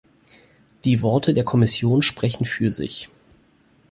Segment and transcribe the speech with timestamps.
[0.83, 3.07] Die Worte der Kommission sprechen für sich.